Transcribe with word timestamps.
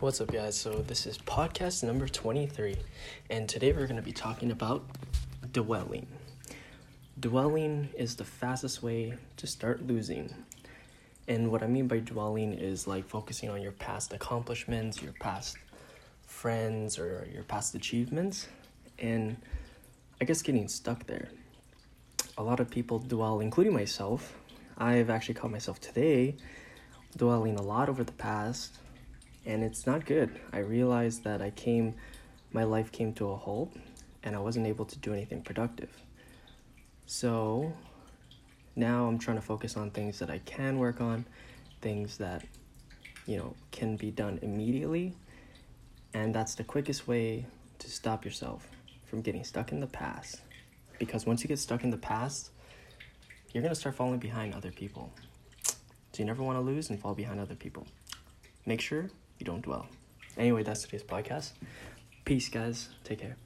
What's 0.00 0.20
up, 0.20 0.32
guys? 0.32 0.56
So, 0.56 0.82
this 0.82 1.06
is 1.06 1.18
podcast 1.18 1.84
number 1.84 2.08
23, 2.08 2.76
and 3.30 3.48
today 3.48 3.72
we're 3.72 3.86
going 3.86 3.94
to 3.94 4.02
be 4.02 4.12
talking 4.12 4.50
about 4.50 4.84
dwelling. 5.52 6.08
Dwelling 7.20 7.88
is 7.96 8.16
the 8.16 8.24
fastest 8.24 8.82
way 8.82 9.14
to 9.36 9.46
start 9.46 9.86
losing. 9.86 10.34
And 11.28 11.52
what 11.52 11.62
I 11.62 11.68
mean 11.68 11.86
by 11.86 12.00
dwelling 12.00 12.54
is 12.54 12.88
like 12.88 13.06
focusing 13.08 13.50
on 13.50 13.62
your 13.62 13.70
past 13.70 14.12
accomplishments, 14.12 15.00
your 15.00 15.12
past 15.20 15.58
friends, 16.26 16.98
or 16.98 17.28
your 17.32 17.44
past 17.44 17.76
achievements, 17.76 18.48
and 18.98 19.36
I 20.20 20.24
guess 20.24 20.42
getting 20.42 20.66
stuck 20.66 21.06
there. 21.06 21.28
A 22.36 22.42
lot 22.42 22.58
of 22.58 22.68
people 22.68 22.98
dwell, 22.98 23.38
including 23.38 23.72
myself. 23.72 24.34
I've 24.76 25.08
actually 25.08 25.34
caught 25.34 25.52
myself 25.52 25.80
today 25.80 26.34
dwelling 27.16 27.54
a 27.54 27.62
lot 27.62 27.88
over 27.88 28.02
the 28.02 28.12
past 28.12 28.78
and 29.46 29.62
it's 29.62 29.86
not 29.86 30.06
good. 30.06 30.40
I 30.52 30.58
realized 30.58 31.24
that 31.24 31.42
I 31.42 31.50
came, 31.50 31.94
my 32.52 32.64
life 32.64 32.90
came 32.92 33.12
to 33.14 33.30
a 33.30 33.36
halt, 33.36 33.74
and 34.22 34.34
I 34.34 34.38
wasn't 34.38 34.66
able 34.66 34.84
to 34.86 34.98
do 34.98 35.12
anything 35.12 35.42
productive. 35.42 35.90
So 37.06 37.72
now 38.76 39.06
I'm 39.06 39.18
trying 39.18 39.36
to 39.36 39.42
focus 39.42 39.76
on 39.76 39.90
things 39.90 40.18
that 40.18 40.30
I 40.30 40.38
can 40.38 40.78
work 40.78 41.00
on, 41.00 41.26
things 41.80 42.16
that, 42.18 42.44
you 43.26 43.36
know, 43.36 43.54
can 43.70 43.96
be 43.96 44.10
done 44.10 44.38
immediately, 44.42 45.14
and 46.14 46.34
that's 46.34 46.54
the 46.54 46.64
quickest 46.64 47.06
way 47.06 47.44
to 47.78 47.90
stop 47.90 48.24
yourself 48.24 48.68
from 49.04 49.20
getting 49.20 49.44
stuck 49.44 49.72
in 49.72 49.80
the 49.80 49.86
past. 49.86 50.40
Because 50.98 51.26
once 51.26 51.42
you 51.42 51.48
get 51.48 51.58
stuck 51.58 51.84
in 51.84 51.90
the 51.90 51.98
past, 51.98 52.50
you're 53.52 53.62
gonna 53.62 53.74
start 53.74 53.94
falling 53.94 54.18
behind 54.18 54.54
other 54.54 54.70
people. 54.70 55.12
So 55.64 56.18
you 56.18 56.24
never 56.24 56.42
wanna 56.42 56.60
lose 56.60 56.90
and 56.90 56.98
fall 56.98 57.14
behind 57.14 57.40
other 57.40 57.54
people. 57.54 57.86
Make 58.64 58.80
sure 58.80 59.10
you 59.44 59.52
don't 59.52 59.62
dwell. 59.62 59.86
Anyway, 60.38 60.62
that's 60.62 60.82
today's 60.82 61.02
podcast. 61.02 61.52
Peace, 62.24 62.48
guys. 62.48 62.88
Take 63.04 63.20
care. 63.20 63.36